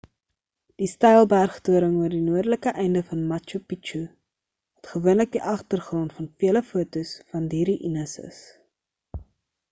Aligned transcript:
die 0.81 0.87
steil 0.91 1.25
berg 1.31 1.57
toring 1.67 1.91
oor 1.97 2.13
die 2.13 2.21
noordelike 2.29 2.71
einde 2.83 3.03
van 3.09 3.19
machu 3.31 3.59
picchu 3.73 4.01
wat 4.07 4.89
gewoonlik 4.93 5.31
die 5.35 5.43
agtergrond 5.51 6.15
van 6.21 6.31
vele 6.45 6.63
fotos 6.71 7.11
van 7.35 7.45
die 7.53 7.61
ruϊnes 7.69 8.15
is 8.29 8.41